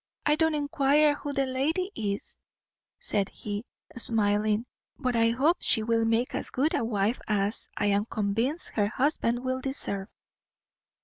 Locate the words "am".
7.93-8.05